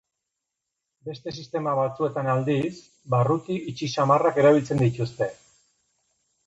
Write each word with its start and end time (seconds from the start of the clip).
Beste 1.09 1.33
sistema 1.41 1.75
batzuetan, 1.81 2.31
aldiz, 2.35 2.73
barruti 3.15 3.59
itxi 3.75 3.93
samarrak 3.99 4.45
erabiltzen 4.45 4.87
dituzte. 4.87 5.35